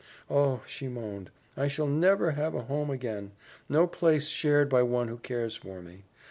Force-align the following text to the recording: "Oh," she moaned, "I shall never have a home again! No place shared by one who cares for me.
"Oh," 0.31 0.63
she 0.65 0.87
moaned, 0.87 1.29
"I 1.55 1.67
shall 1.67 1.85
never 1.85 2.31
have 2.31 2.55
a 2.55 2.63
home 2.63 2.89
again! 2.89 3.33
No 3.69 3.85
place 3.85 4.27
shared 4.27 4.67
by 4.67 4.81
one 4.81 5.09
who 5.09 5.17
cares 5.19 5.55
for 5.55 5.79
me. 5.79 6.05